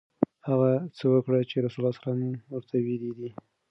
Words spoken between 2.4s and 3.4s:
ورته ویلي دي.